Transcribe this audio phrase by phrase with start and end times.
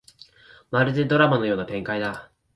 [0.71, 2.31] まるでドラマのような展開だ